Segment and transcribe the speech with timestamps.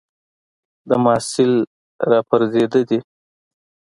[0.89, 1.51] د محصل
[2.09, 2.99] را پرځېده دي